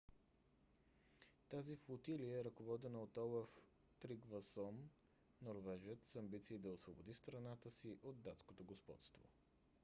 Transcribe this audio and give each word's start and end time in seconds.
тази 1.49 1.75
флотилия 1.75 2.39
е 2.39 2.43
ръководена 2.43 3.01
от 3.01 3.17
олаф 3.17 3.49
тригвасон 3.99 4.89
норвежец 5.41 6.03
с 6.09 6.15
амбиции 6.15 6.57
да 6.57 6.69
освободи 6.69 7.13
страната 7.13 7.71
си 7.71 7.97
от 8.03 8.21
датското 8.21 8.63
господство 8.63 9.19